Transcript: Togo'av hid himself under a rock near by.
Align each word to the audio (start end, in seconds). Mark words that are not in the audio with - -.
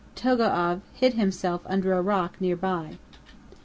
Togo'av 0.15 0.79
hid 0.95 1.13
himself 1.13 1.61
under 1.67 1.93
a 1.93 2.01
rock 2.01 2.41
near 2.41 2.55
by. 2.55 2.97